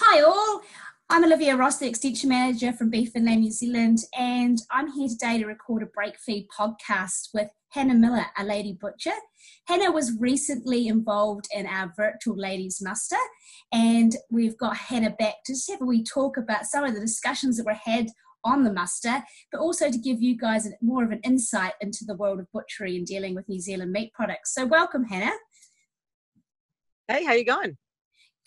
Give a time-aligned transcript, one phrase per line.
[0.00, 0.60] Hi, all.
[1.10, 5.08] I'm Olivia Ross, the Extension Manager from Beef and Lamb New Zealand, and I'm here
[5.08, 9.14] today to record a break feed podcast with Hannah Miller, a lady butcher.
[9.66, 13.16] Hannah was recently involved in our virtual ladies muster,
[13.72, 17.56] and we've got Hannah back to have a wee talk about some of the discussions
[17.56, 18.06] that were had
[18.44, 22.14] on the muster, but also to give you guys more of an insight into the
[22.14, 24.54] world of butchery and dealing with New Zealand meat products.
[24.54, 25.34] So, welcome, Hannah.
[27.08, 27.76] Hey, how you going?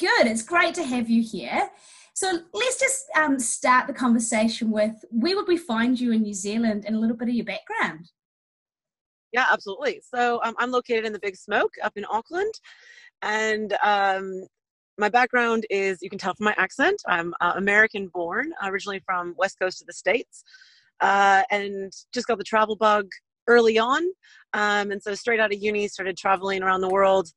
[0.02, 0.26] Good.
[0.26, 1.70] It's great to have you here.
[2.16, 6.34] So let's just um, start the conversation with where would we find you in New
[6.34, 8.10] Zealand and a little bit of your background?
[9.32, 10.02] Yeah, absolutely.
[10.04, 12.52] So um, I'm located in the Big Smoke up in Auckland,
[13.22, 14.48] and um,
[14.98, 17.00] my background is you can tell from my accent.
[17.08, 20.44] I'm uh, American born, originally from West Coast of the States,
[21.02, 23.08] uh, and just got the travel bug
[23.46, 24.02] early on.
[24.54, 27.30] Um, and so straight out of uni, started traveling around the world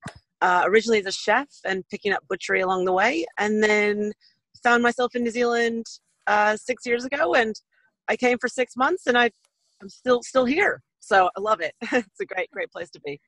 [0.44, 4.12] uh, originally as a chef and picking up butchery along the way, and then
[4.62, 5.86] found myself in New Zealand
[6.26, 7.54] uh, six years ago, and
[8.08, 9.30] I came for six months, and I,
[9.80, 10.82] I'm still still here.
[11.00, 11.72] So I love it.
[11.80, 13.18] it's a great great place to be.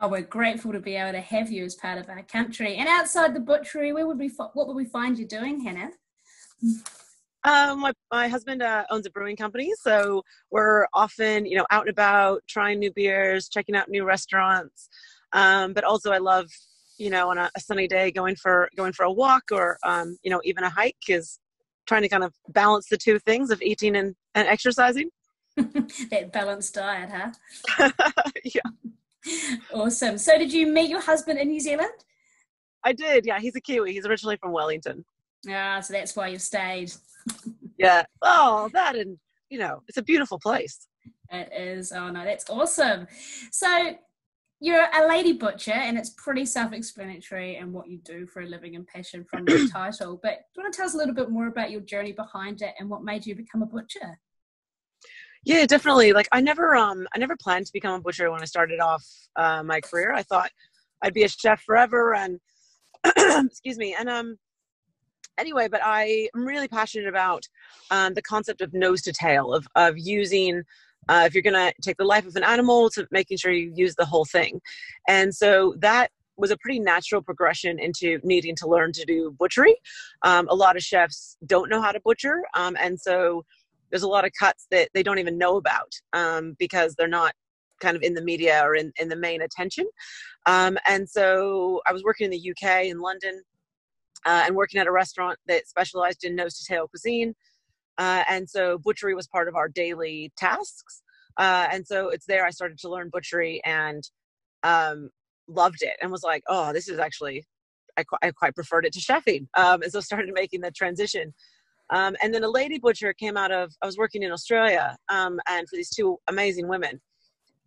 [0.00, 2.76] Oh, we're grateful to be able to have you as part of our country.
[2.76, 5.92] And outside the butchery, where would we what would we find you doing, Hannah?
[7.44, 11.82] Um, my, my husband uh, owns a brewing company, so we're often, you know, out
[11.82, 14.90] and about, trying new beers, checking out new restaurants.
[15.32, 16.46] Um, but also, I love
[16.98, 20.16] you know on a, a, sunny day going for going for a walk or um,
[20.22, 21.38] you know even a hike is
[21.86, 25.08] trying to kind of balance the two things of eating and, and exercising.
[25.56, 27.90] that balanced diet, huh?
[28.44, 28.60] yeah.
[29.72, 30.18] Awesome.
[30.18, 31.90] So, did you meet your husband in New Zealand?
[32.84, 33.26] I did.
[33.26, 33.92] Yeah, he's a Kiwi.
[33.92, 35.04] He's originally from Wellington.
[35.50, 36.92] Ah, so that's why you've stayed.
[37.78, 38.04] yeah.
[38.22, 39.18] Oh, that and
[39.50, 40.86] you know, it's a beautiful place.
[41.30, 41.92] It is.
[41.92, 43.06] Oh no, that's awesome.
[43.50, 43.96] So
[44.60, 48.74] you're a lady butcher and it's pretty self-explanatory and what you do for a living
[48.74, 51.30] and passion from the title but do you want to tell us a little bit
[51.30, 54.18] more about your journey behind it and what made you become a butcher?
[55.44, 58.46] Yeah definitely like i never um i never planned to become a butcher when i
[58.46, 59.04] started off
[59.36, 60.12] uh, my career.
[60.12, 60.50] I thought
[61.02, 62.40] i'd be a chef forever and
[63.46, 64.36] excuse me and um
[65.38, 67.44] anyway but i am really passionate about
[67.92, 70.64] um, the concept of nose to tail of of using
[71.08, 73.72] uh, if you're going to take the life of an animal to making sure you
[73.74, 74.60] use the whole thing.
[75.06, 79.76] And so that was a pretty natural progression into needing to learn to do butchery.
[80.22, 83.44] Um, a lot of chefs don't know how to butcher um, and so
[83.90, 87.32] there's a lot of cuts that they don't even know about um, because they're not
[87.80, 89.86] kind of in the media or in, in the main attention.
[90.46, 93.42] Um, and so i was working in the uk in london
[94.26, 97.34] uh, and working at a restaurant that specialized in nose to tail cuisine
[97.98, 101.02] uh, and so butchery was part of our daily tasks.
[101.36, 104.02] Uh, and so it's there I started to learn butchery and
[104.62, 105.10] um,
[105.48, 107.44] loved it and was like, oh, this is actually,
[107.96, 109.46] I, qu- I quite preferred it to chefing.
[109.56, 111.34] Um, and so started making the transition.
[111.90, 115.40] Um, and then a lady butcher came out of, I was working in Australia um,
[115.48, 117.00] and for these two amazing women.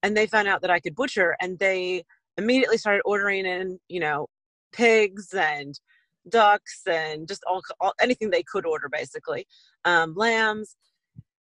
[0.03, 2.03] And they found out that I could butcher and they
[2.37, 4.27] immediately started ordering in, you know,
[4.71, 5.79] pigs and
[6.29, 9.47] ducks and just all, all anything they could order basically
[9.85, 10.75] um, lambs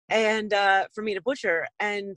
[0.08, 1.66] and uh, for me to butcher.
[1.80, 2.16] And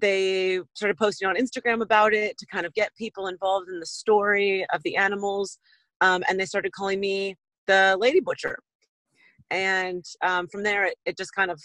[0.00, 3.84] they started posting on instagram about it to kind of get people involved in the
[3.84, 5.58] story of the animals
[6.00, 8.58] um, and they started calling me the lady butcher.
[9.50, 11.60] And um, from there it, it, just kind of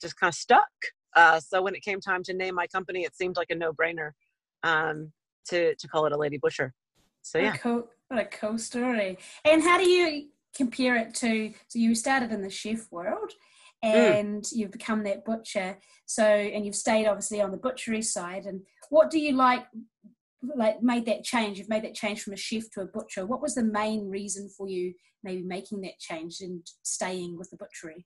[0.00, 0.70] just kind of stuck.
[1.16, 4.12] Uh, so when it came time to name my company it seemed like a no-brainer
[4.62, 5.12] um,
[5.48, 6.72] to to call it a lady butcher.
[7.22, 7.56] So yeah.
[7.56, 9.18] cool what a cool story.
[9.44, 11.52] And how do you compare it to?
[11.68, 13.32] So you started in the chef world,
[13.84, 13.90] mm.
[13.90, 14.52] and mm.
[14.52, 15.78] you've become that butcher.
[16.06, 18.46] So and you've stayed obviously on the butchery side.
[18.46, 19.64] And what do you like?
[20.56, 21.58] Like made that change.
[21.58, 23.26] You've made that change from a chef to a butcher.
[23.26, 27.56] What was the main reason for you maybe making that change and staying with the
[27.56, 28.04] butchery?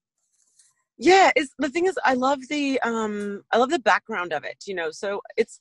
[0.98, 4.64] yeah it's the thing is i love the um i love the background of it
[4.66, 5.60] you know so it's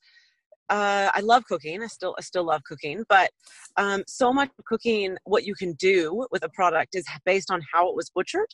[0.69, 1.81] uh, I love cooking.
[1.81, 3.31] I still I still love cooking, but
[3.77, 7.89] um, so much cooking, what you can do with a product is based on how
[7.89, 8.49] it was butchered.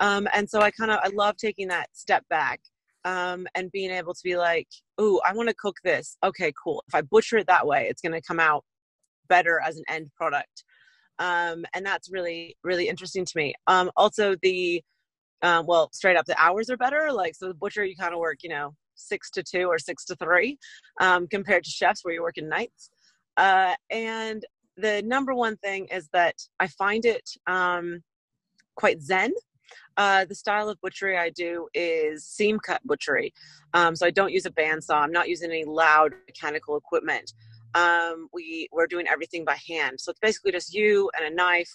[0.00, 2.60] Um, and so I kind of I love taking that step back
[3.04, 4.68] um, and being able to be like,
[5.00, 6.16] "Ooh, I want to cook this.
[6.24, 6.82] Okay, cool.
[6.88, 8.64] If I butcher it that way, it's going to come out
[9.28, 10.64] better as an end product."
[11.18, 13.54] Um, and that's really really interesting to me.
[13.66, 14.82] Um, also, the
[15.42, 17.12] um, well, straight up, the hours are better.
[17.12, 20.04] Like so, the butcher you kind of work, you know, six to two or six
[20.06, 20.58] to three
[21.00, 22.90] um, compared to chefs where you're working nights.
[23.36, 24.44] Uh, and
[24.76, 28.02] the number one thing is that I find it um,
[28.74, 29.32] quite zen.
[29.96, 33.32] Uh, the style of butchery I do is seam cut butchery.
[33.74, 34.96] Um, so I don't use a bandsaw.
[34.96, 37.32] I'm not using any loud mechanical equipment.
[37.74, 40.00] Um, we we're doing everything by hand.
[40.00, 41.70] So it's basically just you and a knife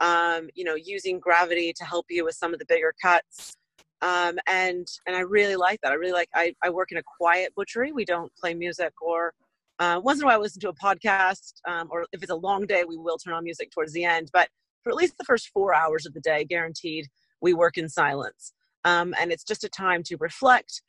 [0.00, 3.56] um, you know, using gravity to help you with some of the bigger cuts.
[4.02, 5.92] Um, and and I really like that.
[5.92, 6.28] I really like.
[6.34, 7.92] I, I work in a quiet butchery.
[7.92, 9.32] We don't play music, or
[9.78, 12.36] uh, once in a while I listen to a podcast, um, or if it's a
[12.36, 14.30] long day, we will turn on music towards the end.
[14.32, 14.48] But
[14.82, 17.06] for at least the first four hours of the day, guaranteed,
[17.40, 18.52] we work in silence.
[18.84, 20.82] Um, and it's just a time to reflect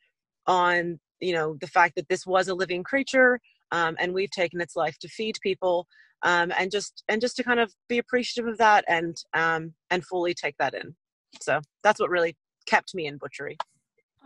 [0.46, 3.40] on you know the fact that this was a living creature
[3.72, 5.86] um, and we've taken its life to feed people
[6.22, 10.04] um, and just and just to kind of be appreciative of that and um, and
[10.04, 10.94] fully take that in
[11.40, 13.56] so that's what really kept me in butchery.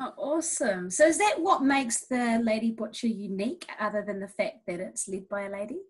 [0.00, 0.90] Oh, awesome.
[0.90, 5.08] So is that what makes the lady butcher unique other than the fact that it's
[5.08, 5.80] led by a lady?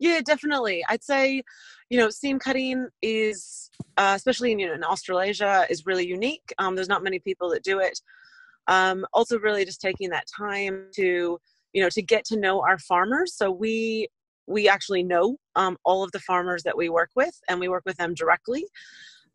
[0.00, 0.84] Yeah definitely.
[0.88, 1.42] I'd say
[1.88, 6.52] you know seam cutting is uh, especially in, you know, in australasia is really unique.
[6.58, 7.98] Um, there's not many people that do it.
[8.66, 11.38] Um, also really just taking that time to
[11.72, 13.34] you know to get to know our farmers.
[13.34, 14.08] So we
[14.48, 17.82] we actually know um, all of the farmers that we work with and we work
[17.86, 18.66] with them directly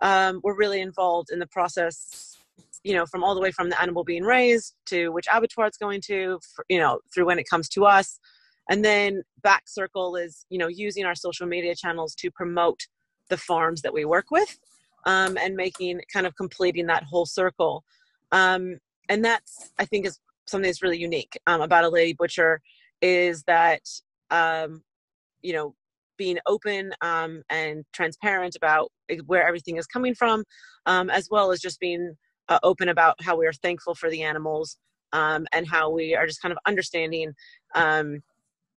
[0.02, 2.38] um, we're really involved in the process
[2.84, 5.78] you know from all the way from the animal being raised to which abattoir it's
[5.78, 8.20] going to for, you know through when it comes to us.
[8.70, 12.88] And then back circle is you know using our social media channels to promote
[13.30, 14.58] the farms that we work with
[15.06, 17.84] um, and making kind of completing that whole circle.
[18.32, 18.78] Um,
[19.12, 22.62] and that's i think is something that's really unique um, about a lady butcher
[23.02, 23.82] is that
[24.32, 24.82] um,
[25.42, 25.76] you know
[26.22, 28.92] being open um, and transparent about
[29.26, 30.44] where everything is coming from
[30.86, 32.14] um, as well as just being
[32.48, 34.78] uh, open about how we are thankful for the animals
[35.14, 37.34] um, and how we are just kind of understanding
[37.74, 38.20] um,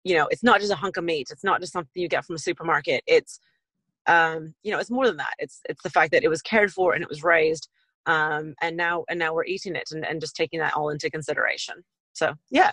[0.04, 2.24] you know it's not just a hunk of meat it's not just something you get
[2.24, 3.38] from a supermarket it's
[4.06, 6.72] um, you know it's more than that it's it's the fact that it was cared
[6.72, 7.68] for and it was raised
[8.06, 11.10] um, and now and now we're eating it and, and just taking that all into
[11.10, 11.74] consideration.
[12.14, 12.70] So yeah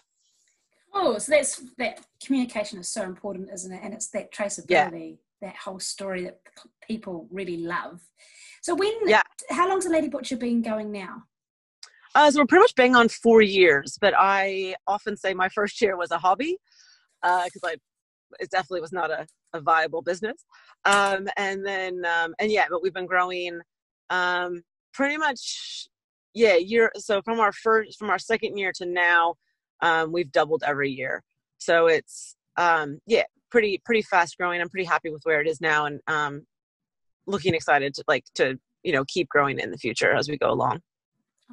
[0.94, 5.50] oh so that's that communication is so important isn't it and it's that traceability yeah.
[5.50, 6.40] that whole story that
[6.88, 8.02] people really love
[8.62, 11.24] so when yeah how long's the lady butcher been going now
[12.14, 15.82] uh, so we're pretty much been on four years but i often say my first
[15.82, 16.58] year was a hobby
[17.22, 17.76] because uh, I
[18.40, 20.46] it definitely was not a, a viable business.
[20.86, 23.60] Um, and then um, and yeah, but we've been growing
[24.10, 25.88] um, pretty much
[26.34, 29.36] yeah year so from our first from our second year to now
[29.82, 31.24] um, we've doubled every year
[31.58, 35.62] so it's um, yeah pretty pretty fast growing i'm pretty happy with where it is
[35.62, 36.46] now and um,
[37.28, 40.52] looking excited to like to you know keep growing in the future as we go
[40.52, 40.82] along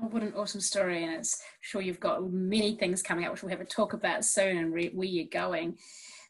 [0.00, 3.42] Oh, what an awesome story, and it's sure you've got many things coming up, which
[3.42, 5.76] we'll have a talk about soon, and re- where you're going.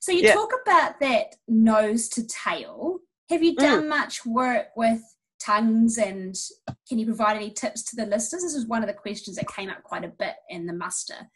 [0.00, 0.32] So you yeah.
[0.34, 3.00] talk about that nose to tail.
[3.30, 3.88] Have you done mm.
[3.88, 5.02] much work with
[5.40, 6.34] tongues and
[6.88, 8.42] can you provide any tips to the listeners?
[8.42, 11.28] This is one of the questions that came up quite a bit in the muster.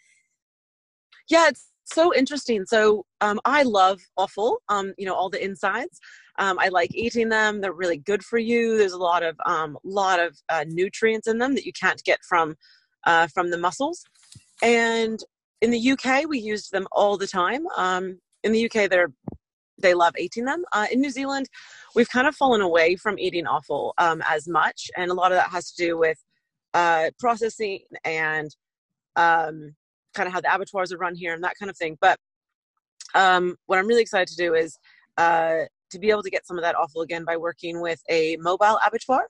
[1.28, 2.64] Yeah, it's so interesting.
[2.66, 5.98] So um, I love offal, um, you know, all the insides.
[6.38, 7.60] Um, I like eating them.
[7.60, 8.78] They're really good for you.
[8.78, 12.20] There's a lot of um, lot of uh, nutrients in them that you can't get
[12.26, 12.54] from
[13.04, 14.04] uh, from the muscles.
[14.62, 15.20] And
[15.60, 17.66] in the UK, we used them all the time.
[17.76, 19.12] Um, in the UK, they're
[19.78, 20.64] they love eating them.
[20.72, 21.48] Uh, in New Zealand,
[21.94, 25.38] we've kind of fallen away from eating offal um, as much, and a lot of
[25.38, 26.18] that has to do with
[26.74, 28.54] uh, processing and
[29.16, 29.74] um,
[30.14, 31.96] kind of how the abattoirs are run here and that kind of thing.
[32.00, 32.18] But
[33.14, 34.78] um, what I'm really excited to do is
[35.18, 38.36] uh, to be able to get some of that offal again by working with a
[38.40, 39.26] mobile abattoir.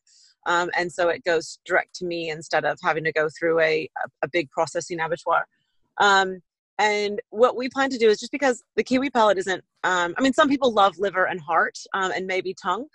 [0.47, 3.89] Um, and so it goes direct to me instead of having to go through a,
[4.23, 5.47] a, big processing abattoir.
[5.99, 6.41] Um,
[6.79, 10.21] and what we plan to do is just because the kiwi palate isn't, um, I
[10.21, 12.87] mean, some people love liver and heart um, and maybe tongue,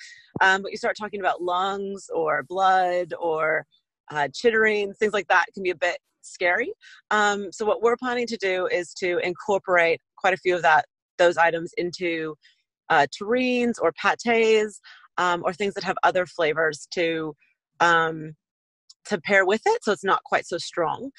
[0.41, 3.65] um, but you start talking about lungs or blood or
[4.12, 6.74] uh, chittering, things like that can be a bit scary.
[7.12, 10.86] Um, so what we're planning to do is to incorporate quite a few of that
[11.17, 12.36] those items into
[12.89, 14.79] uh, terrines or pates
[15.17, 17.34] um, or things that have other flavors to
[17.79, 18.34] um,
[19.05, 21.12] to pair with it, so it's not quite so strong.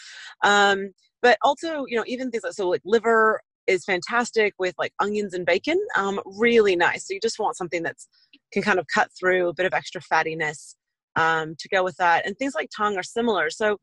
[0.45, 0.91] Um,
[1.23, 5.35] but also, you know, even things like so like liver is fantastic with like onions
[5.35, 5.79] and bacon.
[5.97, 7.07] Um, really nice.
[7.07, 8.09] So you just want something that's
[8.53, 10.75] can kind of cut through a bit of extra fattiness
[11.17, 12.27] um, to go with that.
[12.27, 13.51] And things like tongue are similar.
[13.51, 13.79] So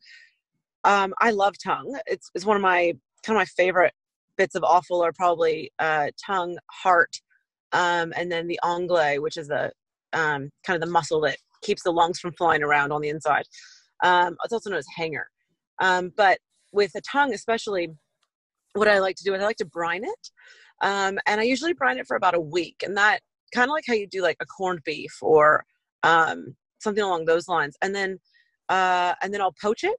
[0.85, 1.97] um, I love tongue.
[2.05, 2.93] It's, it's one of my
[3.25, 3.93] kind of my favorite
[4.37, 7.19] bits of offal are probably uh, tongue, heart,
[7.73, 9.71] um, and then the onglet, which is the
[10.13, 13.45] um, kind of the muscle that keeps the lungs from flying around on the inside.
[14.03, 15.27] Um, it's also known as hanger.
[15.81, 16.37] Um, but
[16.71, 17.89] with the tongue, especially,
[18.73, 20.29] what I like to do is I like to brine it,
[20.81, 23.21] um, and I usually brine it for about a week, and that
[23.53, 25.65] kind of like how you do like a corned beef or
[26.03, 28.19] um, something along those lines, and then
[28.69, 29.95] uh, and then I'll poach it.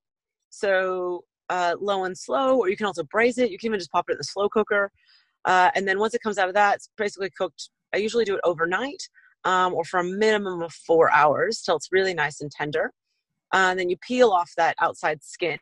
[0.63, 1.25] So
[1.57, 3.51] uh, low and slow, or you can also braise it.
[3.53, 4.85] You can even just pop it in the slow cooker.
[5.45, 7.63] Uh, and then once it comes out of that, it's basically cooked.
[7.95, 9.03] I usually do it overnight.
[9.47, 12.93] um, or for a minimum of four hours till it's really nice and tender.
[13.55, 15.59] Uh, and then you peel off that outside skin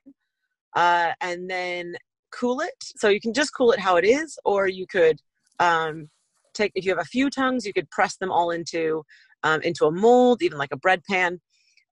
[0.74, 1.94] uh, and then
[2.32, 2.74] cool it.
[2.96, 5.20] So you can just cool it how it is, or you could
[5.60, 6.08] um,
[6.54, 9.04] take, if you have a few tongues, you could press them all into,
[9.42, 11.40] um, into a mold, even like a bread pan,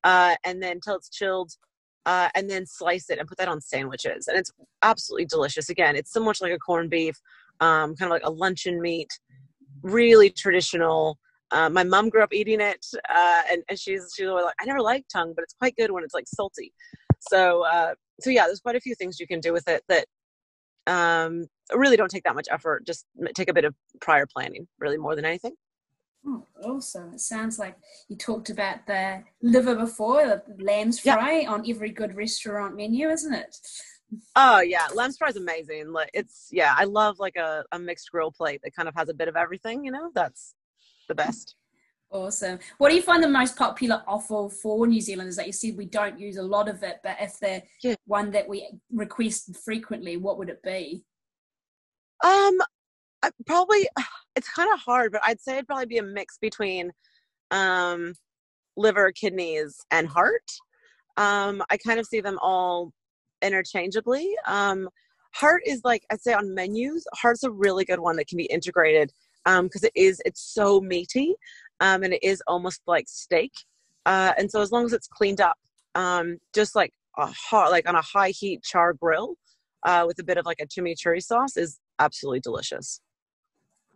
[0.02, 1.52] uh, and then till it's chilled.
[2.04, 4.26] Uh, and then slice it and put that on sandwiches.
[4.26, 4.50] And it's
[4.82, 5.68] absolutely delicious.
[5.68, 7.14] Again, it's so much like a corned beef,
[7.61, 9.09] um, kind of like a luncheon meat,
[9.82, 11.18] really traditional.
[11.52, 14.64] Uh, my mom grew up eating it, uh, and, and she's she's always like, I
[14.64, 16.73] never liked tongue, but it's quite good when it's like salty.
[17.21, 20.06] So uh, so yeah, there's quite a few things you can do with it that
[20.87, 22.87] um, really don't take that much effort.
[22.87, 23.04] Just
[23.35, 25.54] take a bit of prior planning, really more than anything.
[26.24, 27.14] Oh, awesome.
[27.14, 27.76] It sounds like
[28.08, 33.34] you talked about the liver before, the lamb's fry on every good restaurant menu, isn't
[33.34, 33.56] it?
[34.36, 35.90] Oh yeah, lamb's fry is amazing.
[35.90, 39.08] Like it's yeah, I love like a, a mixed grill plate that kind of has
[39.08, 40.10] a bit of everything, you know?
[40.14, 40.54] That's
[41.08, 41.56] the best.
[42.10, 42.58] Awesome.
[42.76, 45.36] What do you find the most popular offal for New Zealanders?
[45.36, 47.94] That you said we don't use a lot of it, but if the yeah.
[48.04, 51.04] one that we request frequently, what would it be?
[52.22, 52.58] Um,
[53.22, 53.88] I probably
[54.36, 56.90] it's kind of hard, but I'd say it'd probably be a mix between
[57.50, 58.14] um,
[58.76, 60.50] liver, kidneys, and heart.
[61.16, 62.92] Um, I kind of see them all
[63.42, 64.30] interchangeably.
[64.46, 64.88] Um,
[65.34, 67.06] heart is like I'd say on menus.
[67.14, 69.12] Heart's a really good one that can be integrated
[69.44, 71.34] because um, it is it's so meaty
[71.80, 73.52] um, and it is almost like steak.
[74.06, 75.56] Uh, and so as long as it's cleaned up,
[75.94, 79.34] um, just like a hot, like on a high heat char grill
[79.84, 83.00] uh, with a bit of like a chimichurri sauce is absolutely delicious.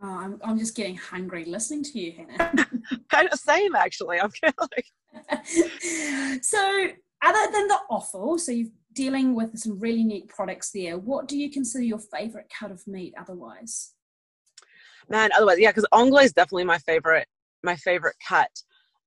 [0.02, 2.66] Oh, I'm, I'm just getting hungry listening to you, Hannah.
[3.10, 4.20] kind of same, actually.
[4.20, 6.42] I'm kind of like.
[6.42, 6.88] so,
[7.22, 10.98] other than the offal, so you're dealing with some really neat products there.
[10.98, 13.14] What do you consider your favorite cut of meat?
[13.18, 13.94] Otherwise,
[15.08, 17.26] man, otherwise, yeah, because onglet is definitely my favorite
[17.62, 18.50] my favorite cut.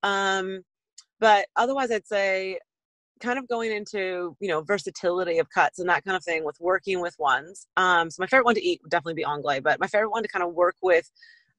[0.02, 0.64] Um,
[1.20, 2.60] but otherwise, I'd say
[3.20, 6.58] kind of going into you know versatility of cuts and that kind of thing with
[6.60, 7.68] working with ones.
[7.78, 10.24] Um, so my favorite one to eat would definitely be onglet, but my favorite one
[10.24, 11.10] to kind of work with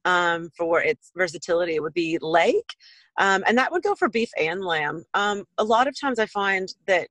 [0.04, 2.54] um, for its versatility would be leg,
[3.18, 5.04] um, and that would go for beef and lamb.
[5.14, 7.08] Um, a lot of times I find that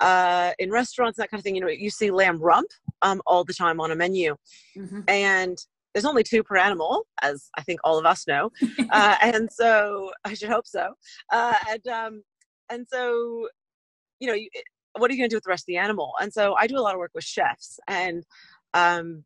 [0.00, 2.70] uh, in restaurants that kind of thing, you know, you see lamb rump
[3.02, 4.36] um, all the time on a menu,
[4.76, 5.00] mm-hmm.
[5.08, 5.58] and
[5.92, 8.50] there's only two per animal, as I think all of us know,
[8.90, 10.94] uh, and so I should hope so.
[11.32, 12.22] Uh, and um,
[12.70, 13.48] and so,
[14.20, 14.48] you know, you,
[14.96, 16.12] what are you going to do with the rest of the animal?
[16.20, 18.24] And so I do a lot of work with chefs, and
[18.74, 19.24] um,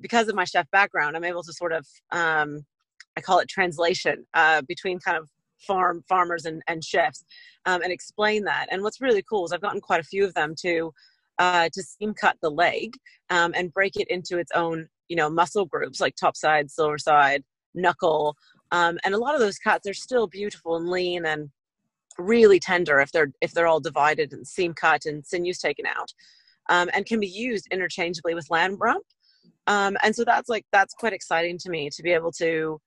[0.00, 2.64] because of my chef background, I'm able to sort of um,
[3.16, 5.28] I call it translation uh, between kind of
[5.58, 7.24] farm farmers and, and chefs
[7.66, 8.66] um, and explain that.
[8.70, 10.92] And what's really cool is I've gotten quite a few of them to
[11.38, 12.94] uh, to seam cut the leg
[13.30, 16.98] um, and break it into its own you know muscle groups like top side silver
[16.98, 17.42] side
[17.74, 18.36] knuckle
[18.72, 21.48] um, and a lot of those cuts are still beautiful and lean and
[22.18, 26.12] really tender if they're if they're all divided and seam cut and sinews taken out
[26.68, 29.04] um, and can be used interchangeably with lamb rump.
[29.66, 32.80] Um, and so that's like that's quite exciting to me to be able to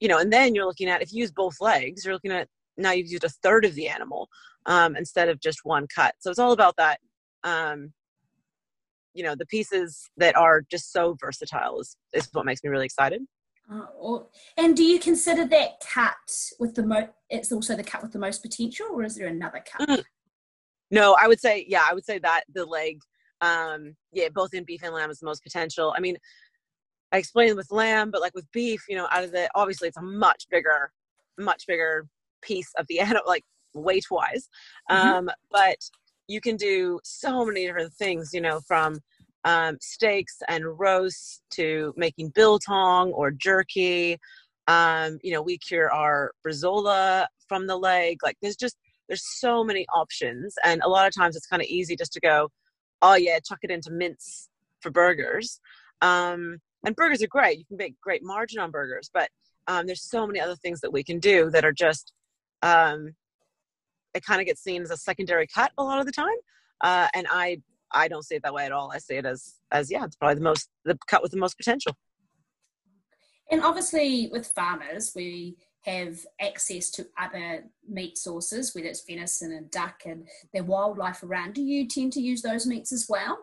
[0.00, 2.48] you know and then you're looking at if you use both legs you're looking at
[2.76, 4.28] now you've used a third of the animal
[4.66, 6.14] um, instead of just one cut.
[6.18, 7.00] So it's all about that
[7.44, 7.92] um,
[9.14, 12.86] you know the pieces that are just so versatile is, is what makes me really
[12.86, 13.22] excited
[13.72, 16.14] uh, or, and do you consider that cut
[16.58, 19.62] with the most it's also the cut with the most potential or is there another
[19.66, 20.02] cut mm.
[20.90, 22.98] no i would say yeah i would say that the leg
[23.40, 26.16] um yeah both in beef and lamb is the most potential i mean
[27.12, 29.96] i explained with lamb but like with beef you know out of the obviously it's
[29.96, 30.90] a much bigger
[31.38, 32.06] much bigger
[32.42, 33.44] piece of the animal like
[33.74, 34.48] weight wise
[34.90, 35.08] mm-hmm.
[35.08, 35.78] um but
[36.28, 38.98] you can do so many different things, you know, from
[39.44, 44.18] um, steaks and roasts to making biltong or jerky.
[44.66, 48.18] Um, you know, we cure our bresaola from the leg.
[48.22, 48.76] Like there's just
[49.08, 52.20] there's so many options, and a lot of times it's kind of easy just to
[52.20, 52.48] go,
[53.02, 54.48] oh yeah, chuck it into mince
[54.80, 55.60] for burgers.
[56.00, 57.58] Um, and burgers are great.
[57.58, 59.28] You can make great margin on burgers, but
[59.66, 62.12] um, there's so many other things that we can do that are just
[62.62, 63.14] um,
[64.14, 66.36] it kind of gets seen as a secondary cut a lot of the time.
[66.80, 67.58] Uh, and I
[67.92, 68.90] I don't see it that way at all.
[68.92, 71.56] I see it as as yeah, it's probably the most the cut with the most
[71.56, 71.96] potential.
[73.50, 79.70] And obviously, with farmers, we have access to other meat sources, whether it's venison and
[79.70, 81.54] duck and their wildlife around.
[81.54, 83.38] Do you tend to use those meats as well?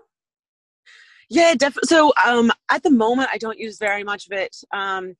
[1.29, 1.87] Yeah, definitely.
[1.87, 4.57] So um, at the moment, I don't use very much of it.
[4.73, 5.15] Um,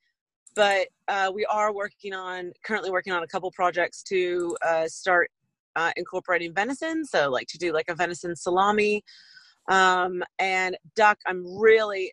[0.55, 5.31] but uh, we are working on currently working on a couple projects to uh, start
[5.75, 9.03] uh, incorporating venison, so like to do like a venison salami,
[9.69, 11.17] um, and duck.
[11.27, 12.11] I'm really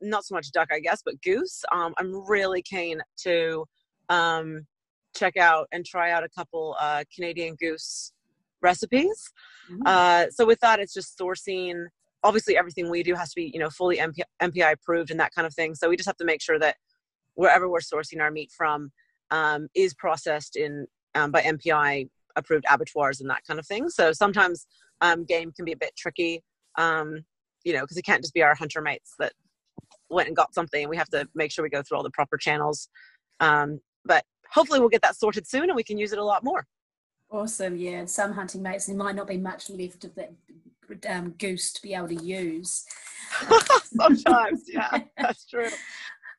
[0.00, 1.62] not so much duck, I guess, but goose.
[1.72, 3.64] Um, I'm really keen to
[4.08, 4.66] um,
[5.14, 8.12] check out and try out a couple uh, Canadian goose
[8.62, 9.32] recipes.
[9.70, 9.82] Mm-hmm.
[9.86, 11.86] Uh, so with that, it's just sourcing.
[12.22, 15.34] Obviously, everything we do has to be, you know, fully MP- MPI approved and that
[15.34, 15.74] kind of thing.
[15.74, 16.76] So we just have to make sure that
[17.34, 18.90] wherever we're sourcing our meat from
[19.30, 23.88] um, is processed in um, by MPI approved abattoirs and that kind of thing.
[23.88, 24.66] So sometimes
[25.00, 26.42] um, game can be a bit tricky,
[26.76, 27.24] um,
[27.64, 29.32] you know, because it can't just be our hunter mates that
[30.08, 30.88] went and got something.
[30.88, 32.88] We have to make sure we go through all the proper channels.
[33.40, 36.44] Um, but hopefully, we'll get that sorted soon, and we can use it a lot
[36.44, 36.66] more.
[37.30, 37.98] Awesome, yeah.
[37.98, 40.32] And some hunting mates, there might not be much left of that
[41.08, 42.84] um, goose to be able to use.
[43.96, 45.68] Sometimes, yeah, that's true.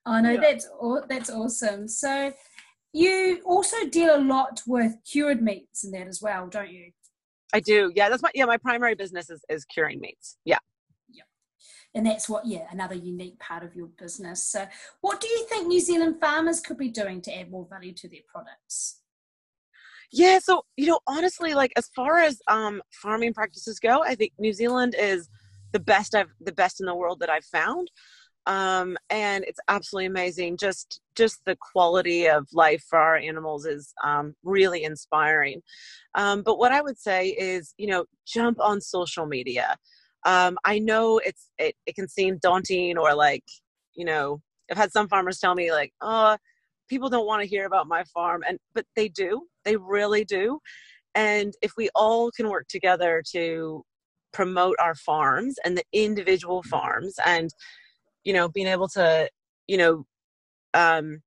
[0.06, 0.42] I know yeah.
[0.42, 0.68] that's
[1.08, 1.88] that's awesome.
[1.88, 2.34] So
[2.94, 6.92] you also deal a lot with cured meats and that as well, don't you?
[7.54, 7.92] I do.
[7.96, 8.46] Yeah, that's my yeah.
[8.46, 10.38] My primary business is is curing meats.
[10.46, 10.60] Yeah.
[11.10, 11.24] Yeah,
[11.94, 14.44] and that's what yeah another unique part of your business.
[14.44, 14.68] So,
[15.02, 18.08] what do you think New Zealand farmers could be doing to add more value to
[18.08, 19.02] their products?
[20.14, 24.34] Yeah, so you know, honestly, like as far as um, farming practices go, I think
[24.40, 25.30] New Zealand is
[25.74, 27.90] the best I've the best in the world that I've found
[28.48, 30.58] um, and it's absolutely amazing.
[30.58, 35.62] Just just the quality of life for our animals is um, really inspiring.
[36.16, 39.78] Um, but what I would say is, you know, jump on social media.
[40.26, 43.44] Um, I know it's it, it can seem daunting or like,
[43.94, 46.38] you know, I've had some farmers tell me like, oh,
[46.90, 49.44] people don't want to hear about my farm, and but they do.
[49.66, 50.60] They really do.
[51.14, 53.84] And if we all can work together to
[54.34, 57.50] promote our farms and the individual farms and
[58.24, 59.30] you know being able to
[59.68, 60.06] you know
[60.74, 61.22] um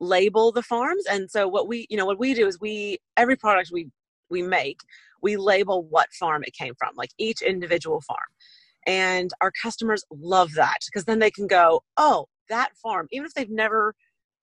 [0.00, 1.04] label the farms.
[1.06, 3.88] And so what we you know what we do is we every product we
[4.30, 4.80] we make
[5.22, 8.18] we label what farm it came from like each individual farm.
[8.86, 13.34] And our customers love that because then they can go oh that farm even if
[13.34, 13.94] they've never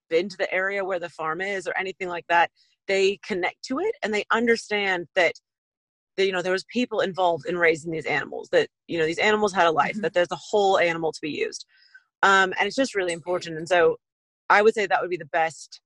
[0.09, 2.49] been to the area where the farm is or anything like that
[2.87, 5.33] they connect to it and they understand that
[6.19, 9.17] that you know there was people involved in raising these animals that you know these
[9.17, 10.01] animals had a life mm-hmm.
[10.01, 11.65] that there's a whole animal to be used.
[12.21, 13.57] Um, and it's just really important.
[13.57, 13.97] And so
[14.49, 15.81] i would say that would be the best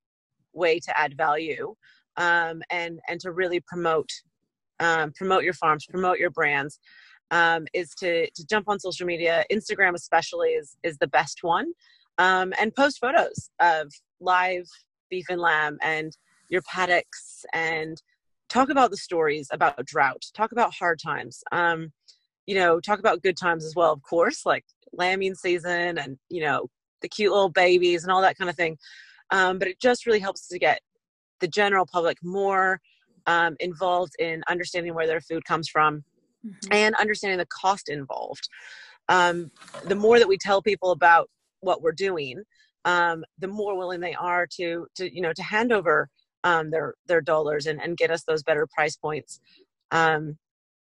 [0.54, 1.76] way to add value
[2.18, 4.10] um, and and to really promote
[4.80, 6.80] um, promote your farms promote your brands
[7.32, 9.44] um, is to to jump on social media.
[9.52, 11.68] Instagram especially is is the best one
[12.18, 14.68] um, and post photos of live
[15.10, 16.18] beef and lamb and
[16.50, 18.02] your paddocks and
[18.54, 21.92] talk about the stories about drought talk about hard times um,
[22.46, 24.64] you know talk about good times as well of course like
[24.94, 26.68] lambing season and you know
[27.02, 28.78] the cute little babies and all that kind of thing
[29.32, 30.80] um, but it just really helps to get
[31.40, 32.80] the general public more
[33.26, 36.04] um, involved in understanding where their food comes from
[36.46, 36.72] mm-hmm.
[36.72, 38.48] and understanding the cost involved
[39.10, 39.50] um,
[39.88, 41.28] the more that we tell people about
[41.62, 42.44] what we're doing
[42.86, 46.08] um, the more willing they are to to you know to hand over
[46.44, 49.40] um, their their dollars and, and get us those better price points.
[49.92, 50.38] Um,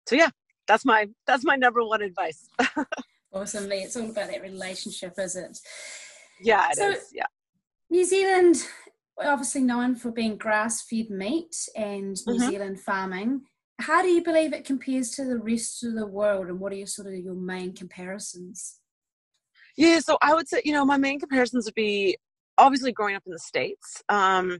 [0.08, 0.30] so yeah,
[0.67, 2.47] that's my that's my number one advice.
[3.34, 5.58] awesome, It's all about that relationship, is it?
[6.41, 7.10] Yeah, it so, is.
[7.13, 7.26] Yeah.
[7.89, 8.67] New Zealand,
[9.21, 12.50] obviously known for being grass-fed meat and New mm-hmm.
[12.50, 13.41] Zealand farming.
[13.80, 16.78] How do you believe it compares to the rest of the world, and what are
[16.78, 18.80] your sort of your main comparisons?
[19.76, 22.17] Yeah, so I would say, you know, my main comparisons would be
[22.58, 24.04] obviously growing up in the States.
[24.10, 24.60] Um,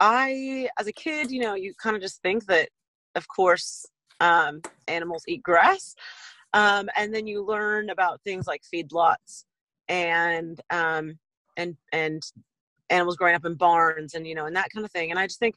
[0.00, 2.70] I, as a kid, you know, you kind of just think that,
[3.14, 3.86] of course,
[4.20, 5.94] um, animals eat grass.
[6.52, 9.44] Um, and then you learn about things like feedlots
[9.88, 11.18] and um,
[11.56, 12.22] and and
[12.88, 15.10] animals growing up in barns and you know and that kind of thing.
[15.10, 15.56] And I just think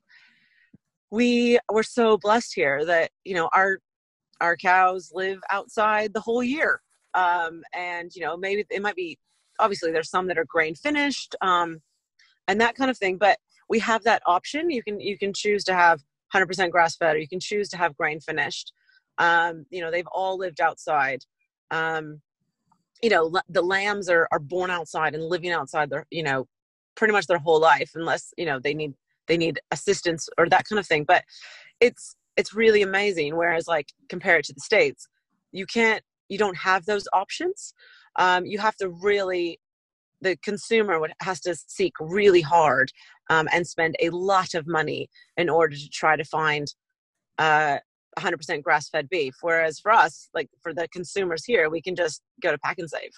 [1.10, 3.80] we we're so blessed here that you know our
[4.40, 6.82] our cows live outside the whole year.
[7.16, 9.18] Um, and you know maybe it might be
[9.60, 11.80] obviously there's some that are grain finished um,
[12.48, 13.38] and that kind of thing, but
[13.74, 14.70] we have that option.
[14.70, 16.00] You can you can choose to have
[16.32, 18.72] 100% grass fed, or you can choose to have grain finished.
[19.18, 21.22] Um, you know, they've all lived outside.
[21.72, 22.22] Um,
[23.02, 26.46] you know, l- the lambs are are born outside and living outside their you know
[26.96, 28.94] pretty much their whole life, unless you know they need
[29.28, 31.04] they need assistance or that kind of thing.
[31.04, 31.24] But
[31.80, 33.36] it's it's really amazing.
[33.36, 35.08] Whereas like compare it to the states,
[35.52, 37.74] you can't you don't have those options.
[38.18, 39.60] Um, you have to really
[40.24, 42.92] the consumer would, has to seek really hard
[43.30, 46.68] um, and spend a lot of money in order to try to find
[47.38, 47.78] uh,
[48.18, 49.36] 100% grass-fed beef.
[49.42, 53.14] Whereas for us, like for the consumers here, we can just go to Pak'nSave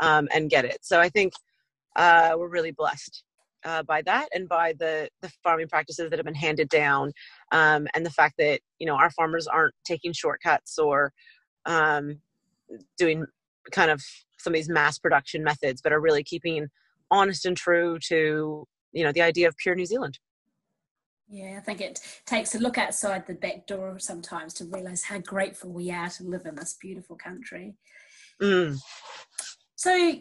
[0.00, 0.78] um, and get it.
[0.82, 1.32] So I think
[1.96, 3.24] uh, we're really blessed
[3.64, 7.12] uh, by that and by the the farming practices that have been handed down,
[7.52, 11.12] um, and the fact that you know our farmers aren't taking shortcuts or
[11.66, 12.18] um,
[12.98, 13.24] doing
[13.70, 14.02] kind of
[14.38, 16.68] some of these mass production methods, but are really keeping
[17.10, 20.18] honest and true to you know the idea of pure New Zealand.
[21.28, 25.18] Yeah, I think it takes a look outside the back door sometimes to realize how
[25.18, 27.74] grateful we are to live in this beautiful country.
[28.42, 28.78] Mm.
[29.76, 30.12] So,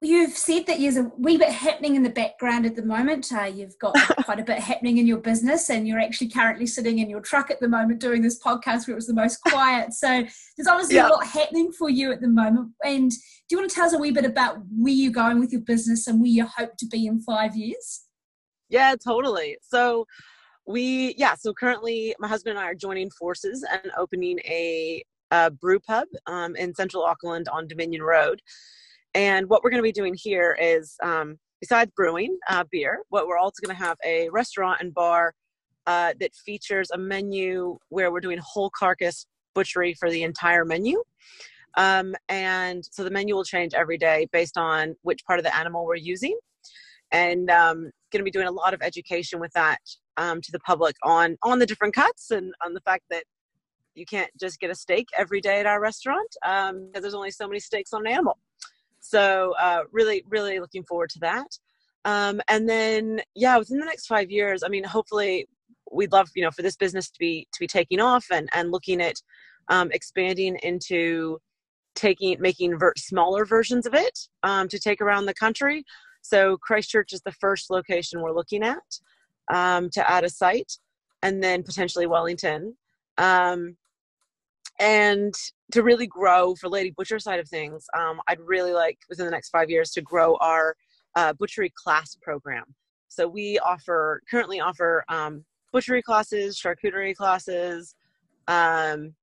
[0.00, 3.30] you've said that there's a wee bit happening in the background at the moment.
[3.32, 6.98] Uh, you've got quite a bit happening in your business, and you're actually currently sitting
[6.98, 9.92] in your truck at the moment doing this podcast where it was the most quiet.
[9.92, 10.08] So,
[10.56, 11.08] there's obviously yeah.
[11.08, 12.70] a lot happening for you at the moment.
[12.84, 13.16] And do
[13.50, 16.06] you want to tell us a wee bit about where you're going with your business
[16.06, 18.02] and where you hope to be in five years?
[18.68, 19.58] Yeah, totally.
[19.62, 20.06] So,
[20.66, 25.50] we yeah so currently my husband and i are joining forces and opening a, a
[25.50, 28.40] brew pub um, in central auckland on dominion road
[29.14, 33.26] and what we're going to be doing here is um, besides brewing uh, beer what
[33.26, 35.34] we're also going to have a restaurant and bar
[35.86, 41.02] uh, that features a menu where we're doing whole carcass butchery for the entire menu
[41.76, 45.56] um, and so the menu will change every day based on which part of the
[45.56, 46.36] animal we're using
[47.12, 49.80] and um, going to be doing a lot of education with that
[50.16, 53.24] um, to the public on on the different cuts and on the fact that
[53.94, 57.30] you can't just get a steak every day at our restaurant um, because there's only
[57.30, 58.38] so many steaks on an animal.
[59.00, 61.46] So uh, really, really looking forward to that.
[62.04, 65.48] Um, and then yeah, within the next five years, I mean, hopefully
[65.92, 68.70] we'd love you know for this business to be to be taking off and and
[68.70, 69.16] looking at
[69.68, 71.38] um, expanding into
[71.96, 75.84] taking making ver- smaller versions of it um, to take around the country
[76.22, 78.78] so Christchurch is the first location we're looking at
[79.52, 80.72] um, to add a site,
[81.22, 82.76] and then potentially Wellington.
[83.18, 83.76] Um,
[84.80, 85.34] and
[85.72, 89.30] to really grow for Lady Butcher side of things, um, I'd really like within the
[89.30, 90.74] next five years to grow our
[91.14, 92.64] uh, butchery class program.
[93.08, 97.94] So we offer currently offer um, butchery classes, charcuterie classes,
[98.48, 99.14] um,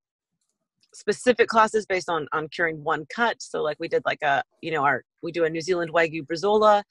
[0.93, 3.41] specific classes based on on curing one cut.
[3.41, 6.25] So like we did like a you know our we do a New Zealand Wagyu
[6.25, 6.83] Bresaola.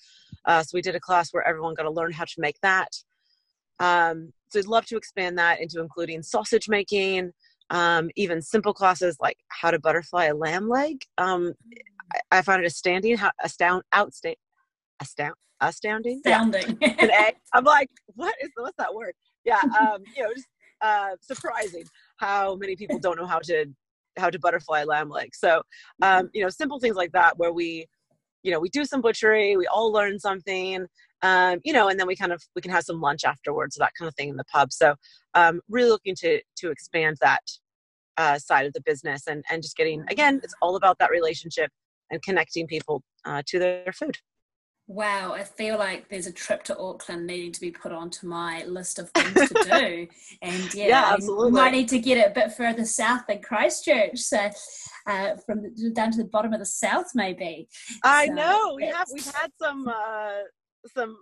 [0.45, 2.89] Uh, so we did a class where everyone got to learn how to make that.
[3.79, 7.33] Um, so I'd love to expand that into including sausage making,
[7.71, 11.03] um, even simple classes like how to butterfly a lamb leg.
[11.19, 11.55] Um,
[12.13, 15.35] I, I find it astounding how astound astound
[15.71, 17.31] astounding astounding yeah.
[17.53, 19.13] i'm like what is what's that word
[19.45, 20.47] yeah um you know just
[20.81, 21.85] uh surprising
[22.19, 23.67] how many people don't know how to
[24.19, 25.35] how to butterfly a lamb leg.
[25.35, 25.63] So,
[26.03, 26.27] um, mm-hmm.
[26.35, 27.87] you know, simple things like that where we,
[28.43, 30.87] you know, we do some butchery, we all learn something,
[31.27, 33.93] um, you know, and then we kind of we can have some lunch afterwards, that
[33.99, 34.73] kind of thing in the pub.
[34.73, 34.95] So,
[35.35, 37.43] um, really looking to to expand that
[38.17, 41.71] uh, side of the business and and just getting again, it's all about that relationship
[42.11, 44.17] and connecting people uh, to their food.
[44.89, 48.63] Wow, I feel like there's a trip to Auckland needing to be put onto my
[48.67, 50.07] list of things to do.
[50.43, 51.51] And yeah, yeah absolutely.
[51.51, 54.19] might need to get it a bit further south than Christchurch.
[54.19, 54.49] So
[55.09, 57.69] uh, from the, down to the bottom of the south, maybe.
[58.05, 60.43] I so know we have we've had some uh,
[60.95, 61.19] some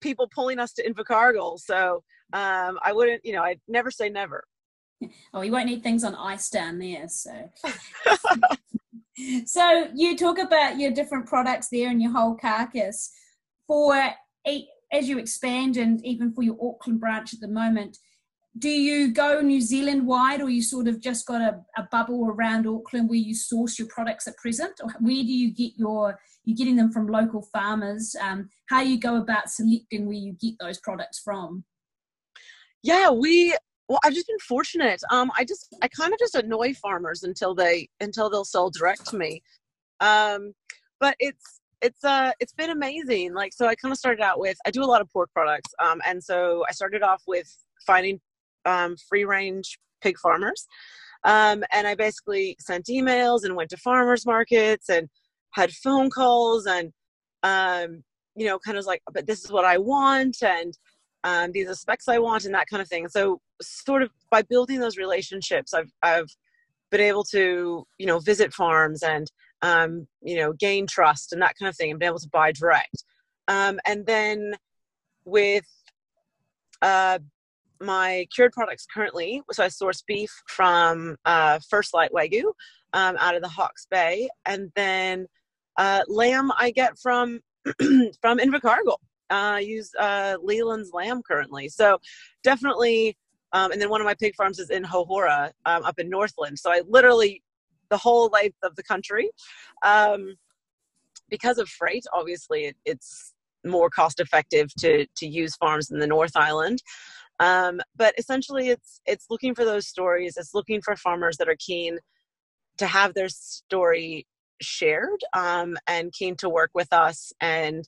[0.00, 1.58] people pulling us to Invercargill.
[1.58, 2.02] So
[2.32, 4.44] um, I wouldn't, you know, I'd never say never.
[5.34, 7.08] Oh, you won't need things on ice down there.
[7.08, 7.32] So
[9.46, 13.12] so you talk about your different products there and your whole carcass
[13.66, 14.00] for
[14.92, 17.98] as you expand and even for your auckland branch at the moment
[18.58, 22.28] do you go new zealand wide or you sort of just got a, a bubble
[22.28, 24.78] around auckland where you source your products at present?
[24.82, 28.14] Or where do you get your you're getting them from local farmers?
[28.20, 31.64] Um, how you go about selecting where you get those products from?
[32.82, 33.56] Yeah we
[33.88, 35.00] well i've just been fortunate.
[35.10, 39.06] Um i just i kind of just annoy farmers until they until they'll sell direct
[39.08, 39.42] to me.
[40.00, 40.52] Um
[41.00, 43.32] but it's it's uh it's been amazing.
[43.32, 45.72] Like so i kind of started out with i do a lot of pork products
[45.82, 47.48] um and so i started off with
[47.86, 48.20] finding
[48.64, 50.66] um free range pig farmers
[51.24, 55.08] um and i basically sent emails and went to farmers markets and
[55.50, 56.92] had phone calls and
[57.42, 58.02] um
[58.34, 60.76] you know kind of like but this is what i want and
[61.24, 63.08] um, these are specs I want and that kind of thing.
[63.08, 66.30] So sort of by building those relationships, I've I've
[66.90, 69.30] been able to you know visit farms and
[69.62, 72.52] um, you know gain trust and that kind of thing, and be able to buy
[72.52, 73.04] direct.
[73.48, 74.54] Um, and then
[75.24, 75.66] with
[76.80, 77.20] uh,
[77.82, 82.52] my cured products currently, so I source beef from uh, First Light Wagyu
[82.92, 85.26] um, out of the Hawke's Bay, and then
[85.78, 87.40] uh, lamb I get from
[88.20, 88.96] from Invercargill
[89.32, 91.68] uh, use uh, Leland's lamb currently.
[91.68, 91.98] So
[92.44, 93.16] definitely,
[93.52, 96.58] um, and then one of my pig farms is in Houhora um, up in Northland.
[96.58, 97.42] So I literally
[97.90, 99.30] the whole length of the country.
[99.84, 100.34] Um,
[101.28, 103.32] because of freight, obviously, it, it's
[103.64, 106.82] more cost effective to to use farms in the North Island.
[107.42, 110.36] Um, but essentially, it's it's looking for those stories.
[110.36, 111.98] It's looking for farmers that are keen
[112.78, 114.26] to have their story
[114.60, 117.86] shared um, and keen to work with us and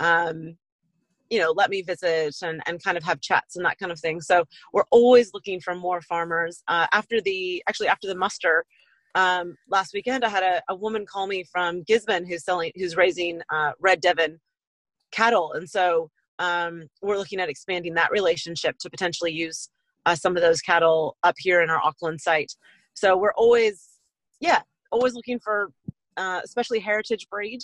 [0.00, 0.56] um,
[1.30, 3.98] you know let me visit and, and kind of have chats and that kind of
[3.98, 4.20] thing.
[4.20, 6.62] So we're always looking for more farmers.
[6.68, 8.64] Uh, after the actually after the muster
[9.16, 12.96] um, last weekend i had a, a, woman call me from gisborne who's selling who's
[12.96, 14.38] raising uh, red devon
[15.10, 15.52] cattle.
[15.52, 16.10] And so
[16.40, 19.68] um, we're looking at expanding that relationship to potentially use
[20.06, 22.52] uh, some of those cattle up here in our auckland site
[22.94, 24.00] so we're always
[24.40, 25.70] yeah always looking for
[26.16, 27.60] uh, especially heritage breed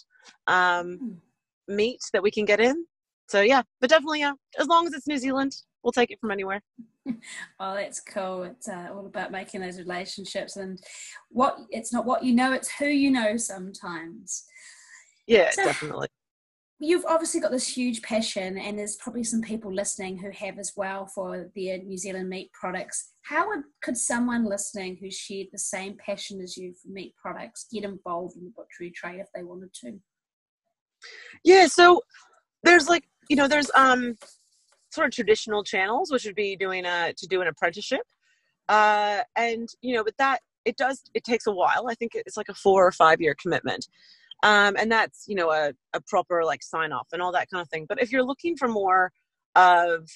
[0.47, 1.75] um, hmm.
[1.75, 2.87] meat that we can get in
[3.29, 6.31] so yeah, but definitely yeah, as long as it's New Zealand, we'll take it from
[6.31, 6.63] anywhere.
[7.61, 8.45] oh, that's cool.
[8.45, 10.79] It's uh, all about making those relationships, and
[11.31, 13.37] what it's not what you know, it's who you know.
[13.37, 14.45] Sometimes.
[15.27, 16.09] Yeah, so, definitely.
[16.79, 20.73] You've obviously got this huge passion, and there's probably some people listening who have as
[20.77, 23.13] well for their New Zealand meat products.
[23.23, 27.67] How would, could someone listening who shared the same passion as you for meat products
[27.73, 29.99] get involved in the butchery trade if they wanted to?
[31.45, 32.03] Yeah, so
[32.63, 34.15] there's like you know, there's um
[34.91, 38.03] sort of traditional channels, which would be doing a to do an apprenticeship,
[38.69, 41.87] uh, and you know, but that it does it takes a while.
[41.89, 43.87] I think it's like a four or five year commitment.
[44.43, 47.63] Um, and that's you know a, a proper like sign off and all that kind
[47.63, 49.11] of thing but if you're looking for more
[49.55, 50.09] of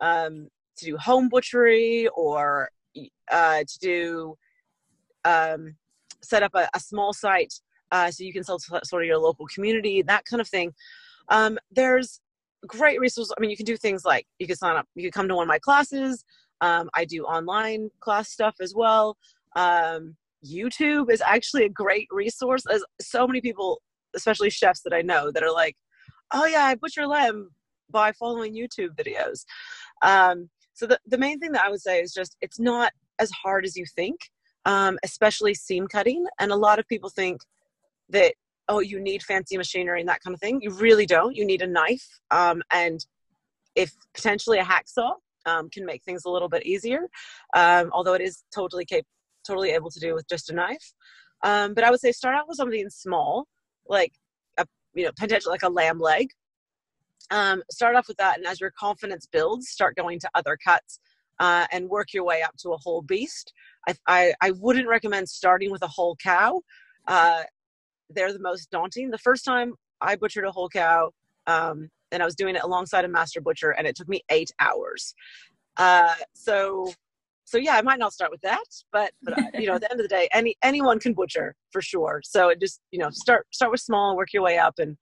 [0.00, 2.70] um, to do home butchery or
[3.30, 4.38] uh, to do
[5.24, 5.74] um,
[6.22, 7.54] set up a, a small site
[7.90, 10.72] uh, so you can sell to sort of your local community that kind of thing
[11.28, 12.20] um, there's
[12.66, 13.32] great resources.
[13.36, 15.34] I mean, you can do things like you can sign up, you can come to
[15.34, 16.24] one of my classes.
[16.60, 19.16] Um, I do online class stuff as well.
[19.54, 20.16] Um,
[20.52, 22.64] YouTube is actually a great resource.
[22.66, 23.80] As so many people,
[24.14, 25.76] especially chefs that I know, that are like,
[26.32, 27.50] "Oh yeah, I butcher lamb
[27.90, 29.44] by following YouTube videos."
[30.02, 33.30] Um, so the the main thing that I would say is just it's not as
[33.30, 34.18] hard as you think,
[34.64, 36.26] um, especially seam cutting.
[36.38, 37.40] And a lot of people think
[38.10, 38.34] that
[38.68, 40.60] oh, you need fancy machinery and that kind of thing.
[40.60, 41.36] You really don't.
[41.36, 43.04] You need a knife, um, and
[43.74, 45.12] if potentially a hacksaw
[45.46, 47.08] um, can make things a little bit easier,
[47.54, 49.08] um, although it is totally capable,
[49.46, 50.92] totally able to do with just a knife.
[51.42, 53.46] Um, but I would say start out with something small,
[53.88, 54.12] like
[54.58, 56.28] a you know potentially like a lamb leg.
[57.30, 61.00] Um, start off with that, and as your confidence builds, start going to other cuts.
[61.38, 63.52] Uh, and work your way up to a whole beast.
[63.86, 66.62] I, I, I wouldn't recommend starting with a whole cow.
[67.06, 67.42] Uh,
[68.08, 69.10] they're the most daunting.
[69.10, 71.10] The first time I butchered a whole cow,
[71.46, 74.50] um, and I was doing it alongside a master butcher, and it took me eight
[74.60, 75.14] hours.
[75.76, 76.92] Uh, so,
[77.46, 79.90] so yeah, I might not start with that, but but uh, you know, at the
[79.90, 82.20] end of the day, any anyone can butcher for sure.
[82.24, 84.96] So it just you know start start with small, work your way up, and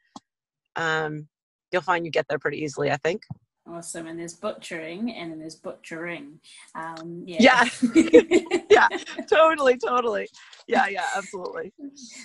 [0.76, 1.26] um,
[1.72, 2.90] you'll find you get there pretty easily.
[2.90, 3.22] I think.
[3.66, 4.07] Awesome.
[4.07, 6.38] And there's butchering and then there's butchering.
[6.74, 7.64] Um, yeah.
[7.94, 8.50] Yeah.
[8.70, 8.88] yeah.
[9.26, 9.78] Totally.
[9.78, 10.28] Totally.
[10.68, 10.87] Yeah.
[10.88, 11.07] Yeah.
[11.16, 11.72] Absolutely.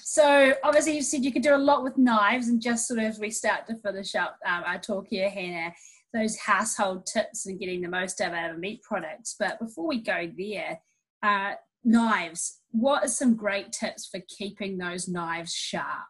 [0.04, 3.18] So obviously you said you could do a lot with knives and just sort of
[3.20, 5.74] we start to finish up um, our talk here, Hannah,
[6.14, 9.36] those household tips and getting the most out of meat products.
[9.38, 10.80] But before we go there,
[11.22, 16.08] uh, knives, what are some great tips for keeping those knives sharp?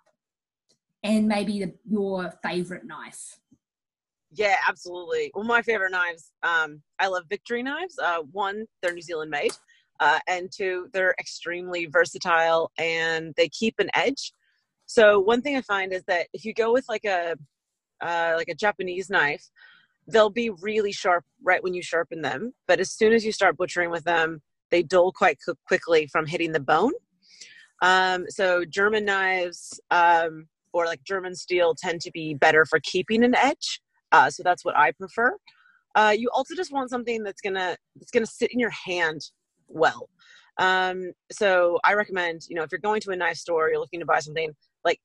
[1.04, 3.40] And maybe the, your favorite knife?
[4.32, 5.32] Yeah, absolutely.
[5.34, 7.98] Well, my favorite knives, um, I love Victory knives.
[7.98, 9.54] Uh, one, they're New Zealand made,
[10.00, 14.34] uh, and two, they're extremely versatile and they keep an edge.
[14.86, 17.36] So one thing I find is that if you go with like a
[18.02, 19.44] uh, like a Japanese knife,
[20.12, 23.58] they'll be really sharp right when you sharpen them, but as soon as you start
[23.58, 24.42] butchering with them,
[24.72, 26.92] they dull quite quickly from hitting the bone.
[27.82, 33.24] Um, so German knives um, or like German steel tend to be better for keeping
[33.24, 33.82] an edge.
[34.12, 35.38] Uh, so that's what I prefer.
[35.96, 39.22] Uh, you also just want something that's gonna that's gonna sit in your hand
[39.68, 40.10] well.
[40.60, 44.02] Um, so I recommend, you know, if you're going to a knife store, you're looking
[44.02, 44.52] to buy something,
[44.84, 45.00] like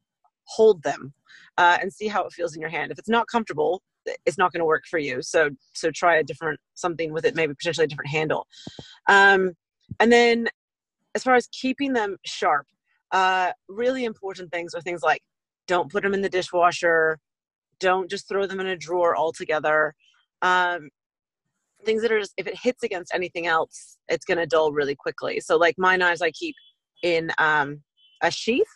[0.47, 1.15] hold them
[1.57, 2.91] uh, and see how it feels in your hand.
[2.91, 3.83] If it's not comfortable,
[4.27, 5.23] it's not going to work for you.
[5.23, 8.47] So so try a different something with it, maybe potentially a different handle.
[9.09, 9.53] Um,
[10.01, 10.49] and then
[11.15, 12.67] as far as keeping them sharp,
[13.13, 15.23] uh, really important things are things like
[15.67, 17.19] don't put them in the dishwasher,
[17.81, 19.95] don't just throw them in a drawer altogether.
[20.43, 20.91] Um,
[21.85, 24.95] things that are just, if it hits against anything else, it's going to dull really
[24.95, 25.41] quickly.
[25.41, 26.55] So, like my knives, I keep
[27.03, 27.83] in um,
[28.23, 28.67] a sheath,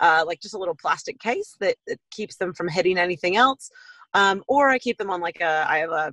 [0.00, 3.70] uh, like just a little plastic case that, that keeps them from hitting anything else.
[4.18, 6.12] Um, or I keep them on like a, I have a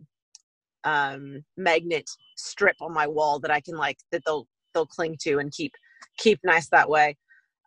[0.84, 5.40] um, magnet strip on my wall that I can like, that they'll, they'll cling to
[5.40, 5.74] and keep,
[6.18, 7.18] keep nice that way.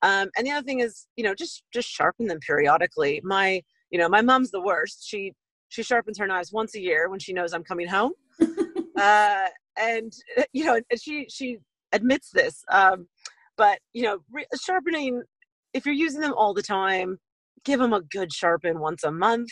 [0.02, 3.20] Um, and the other thing is, you know, just, just sharpen them periodically.
[3.24, 5.32] My, you know my mom's the worst she
[5.68, 8.12] she sharpens her knives once a year when she knows i'm coming home
[9.00, 9.46] uh,
[9.78, 10.12] and
[10.52, 11.58] you know and she she
[11.92, 13.06] admits this um,
[13.56, 15.22] but you know re- sharpening
[15.72, 17.18] if you're using them all the time
[17.64, 19.50] give them a good sharpen once a month.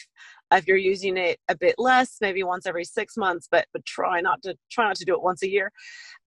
[0.53, 4.21] If you're using it a bit less, maybe once every six months, but but try
[4.21, 5.73] not to try not to do it once a year.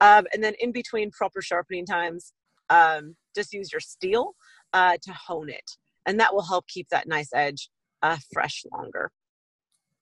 [0.01, 2.33] Um, and then in between proper sharpening times,
[2.69, 4.35] um, just use your steel
[4.73, 5.71] uh, to hone it,
[6.05, 7.69] and that will help keep that nice edge
[8.01, 9.11] uh, fresh longer.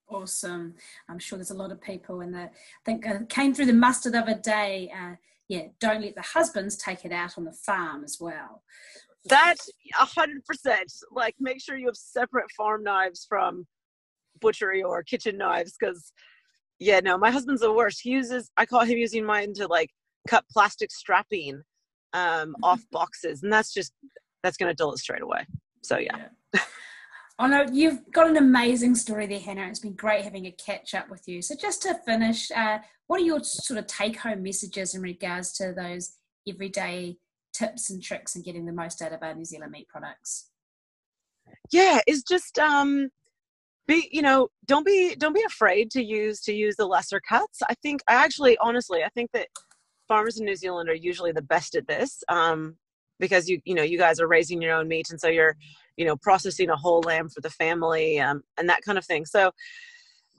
[0.09, 0.75] Awesome.
[1.09, 2.49] I'm sure there's a lot of people in the I
[2.85, 4.91] think uh, came through the muster the other day.
[4.95, 5.15] Uh,
[5.49, 8.63] yeah, don't let the husbands take it out on the farm as well.
[9.29, 9.55] That
[9.99, 10.91] a hundred percent.
[11.11, 13.65] Like, make sure you have separate farm knives from
[14.39, 16.11] butchery or kitchen knives, because
[16.79, 18.01] yeah, no, my husband's the worst.
[18.01, 19.89] He uses I call him using mine to like
[20.27, 21.61] cut plastic strapping
[22.13, 23.93] um, off boxes, and that's just
[24.43, 25.45] that's going to dull it straight away.
[25.83, 26.17] So yeah.
[26.53, 26.61] yeah.
[27.39, 29.67] Oh no, you've got an amazing story there, Hannah.
[29.67, 31.43] It's been great having a catch up with you.
[31.43, 35.51] So, just to finish, uh, what are your sort of take home messages in regards
[35.53, 36.13] to those
[36.49, 37.17] everyday
[37.57, 40.49] tips and tricks and getting the most out of our New Zealand meat products?
[41.71, 43.09] Yeah, it's just um,
[43.87, 47.59] be you know don't be don't be afraid to use to use the lesser cuts.
[47.67, 49.47] I think I actually honestly I think that
[50.07, 52.75] farmers in New Zealand are usually the best at this um,
[53.19, 55.55] because you you know you guys are raising your own meat and so you're
[55.95, 59.25] you know processing a whole lamb for the family um, and that kind of thing.
[59.25, 59.51] So,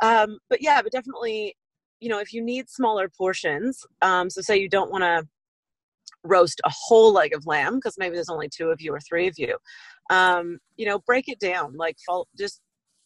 [0.03, 1.57] um, but yeah, but definitely
[2.01, 5.27] you know if you need smaller portions, um, so say you don't want to
[6.25, 9.29] roast a whole leg of lamb because maybe there's only two of you or three
[9.29, 9.57] of you
[10.11, 11.97] um, you know break it down like
[12.37, 12.61] just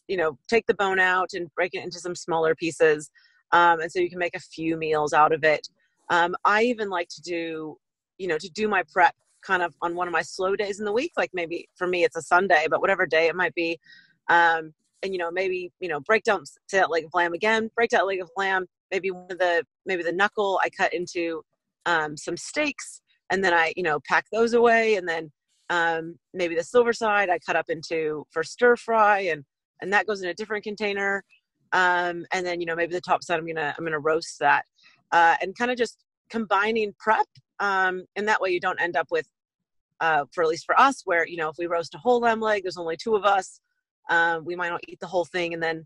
[0.07, 3.09] you know take the bone out and break it into some smaller pieces
[3.51, 5.67] um, and so you can make a few meals out of it.
[6.09, 7.77] Um, i even like to do
[8.17, 10.85] you know to do my prep kind of on one of my slow days in
[10.85, 13.79] the week like maybe for me it's a sunday but whatever day it might be
[14.29, 17.69] um, and you know maybe you know break down say that leg of lamb again
[17.75, 21.41] break that leg of lamb maybe one of the maybe the knuckle i cut into
[21.85, 23.01] um, some steaks
[23.33, 24.95] and then I, you know, pack those away.
[24.95, 25.31] And then
[25.71, 29.43] um, maybe the silver side I cut up into for stir fry, and
[29.81, 31.23] and that goes in a different container.
[31.71, 34.65] Um, and then you know maybe the top side I'm gonna I'm gonna roast that,
[35.11, 35.97] uh, and kind of just
[36.29, 37.25] combining prep.
[37.59, 39.27] Um, and that way you don't end up with,
[39.99, 42.39] uh, for at least for us, where you know if we roast a whole lamb
[42.39, 43.59] leg, there's only two of us.
[44.11, 45.85] Um, we might not eat the whole thing, and then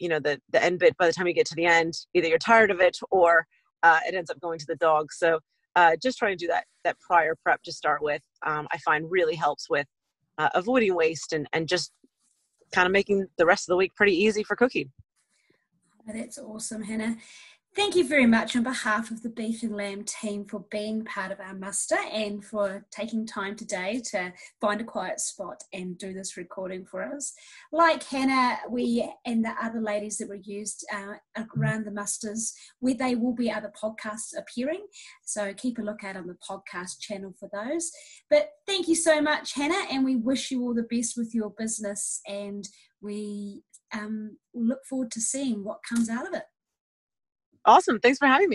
[0.00, 2.26] you know the the end bit by the time you get to the end, either
[2.26, 3.46] you're tired of it or
[3.84, 5.12] uh, it ends up going to the dog.
[5.12, 5.38] So
[5.76, 9.10] uh, just trying to do that that prior prep to start with um, i find
[9.10, 9.86] really helps with
[10.38, 11.92] uh, avoiding waste and and just
[12.72, 14.90] kind of making the rest of the week pretty easy for cooking.
[16.06, 17.16] That's awesome hannah
[17.76, 21.32] Thank you very much on behalf of the Beef and Lamb team for being part
[21.32, 26.12] of our muster and for taking time today to find a quiet spot and do
[26.12, 27.32] this recording for us.
[27.72, 31.14] Like Hannah, we and the other ladies that were used uh,
[31.56, 34.86] around the musters, where they will be other podcasts appearing.
[35.24, 37.90] So keep a lookout on the podcast channel for those.
[38.30, 41.50] But thank you so much, Hannah, and we wish you all the best with your
[41.50, 42.68] business and
[43.02, 46.44] we um, look forward to seeing what comes out of it.
[47.64, 47.98] Awesome.
[47.98, 48.52] Thanks for having me.